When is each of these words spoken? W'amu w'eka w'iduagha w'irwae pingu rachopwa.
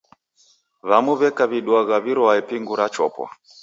W'amu 0.89 1.13
w'eka 1.19 1.43
w'iduagha 1.49 1.97
w'irwae 2.03 2.39
pingu 2.49 2.73
rachopwa. 2.79 3.25